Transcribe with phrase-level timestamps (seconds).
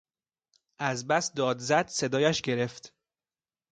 [0.79, 2.93] از بس داد زد صدایش گرفت.